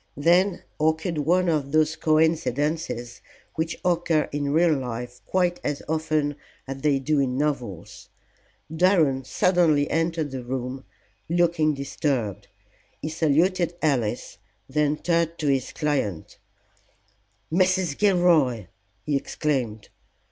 [0.17, 3.21] Then occurred one of those coincidences
[3.53, 8.09] which occur in real life quite as often as they do in novels.
[8.75, 10.85] Durham suddenly entered the room,
[11.29, 12.47] looking disturbed.
[12.99, 16.39] He saluted Alice, then turned to his client
[17.53, 17.95] "Mrs.
[17.95, 18.69] Gilroy!"
[19.05, 19.89] he exclaimed.